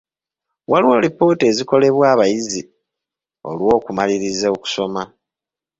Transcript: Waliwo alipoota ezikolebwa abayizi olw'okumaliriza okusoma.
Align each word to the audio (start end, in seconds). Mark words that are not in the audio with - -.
Waliwo 0.71 0.93
alipoota 0.99 1.43
ezikolebwa 1.51 2.05
abayizi 2.13 2.61
olw'okumaliriza 3.49 4.47
okusoma. 4.55 5.03